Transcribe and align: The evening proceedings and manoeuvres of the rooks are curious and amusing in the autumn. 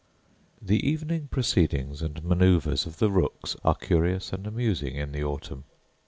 The 0.59 0.79
evening 0.83 1.27
proceedings 1.29 2.01
and 2.01 2.23
manoeuvres 2.23 2.87
of 2.87 2.97
the 2.97 3.11
rooks 3.11 3.55
are 3.63 3.75
curious 3.75 4.33
and 4.33 4.47
amusing 4.47 4.95
in 4.95 5.11
the 5.11 5.23
autumn. 5.23 5.63